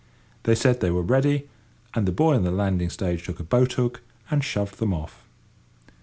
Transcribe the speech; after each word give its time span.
They 0.45 0.55
said 0.55 0.79
they 0.79 0.89
were 0.89 1.03
ready, 1.03 1.47
and 1.93 2.07
the 2.07 2.11
boy 2.11 2.33
on 2.33 2.41
the 2.43 2.49
landing 2.49 2.89
stage 2.89 3.23
took 3.23 3.39
a 3.39 3.43
boat 3.43 3.73
hook 3.73 4.01
and 4.31 4.43
shoved 4.43 4.81
him 4.81 4.95
off. 4.95 5.27